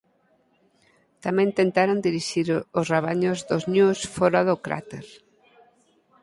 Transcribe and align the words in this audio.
Tamén 1.23 1.49
tentaron 1.59 2.03
dirixir 2.07 2.47
os 2.79 2.85
rabaños 2.93 3.39
dos 3.49 3.63
ñus 3.73 3.99
fóra 4.15 4.41
do 4.49 4.55
cráter. 4.65 5.05